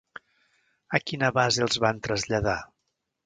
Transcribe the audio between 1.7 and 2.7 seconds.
van traslladar?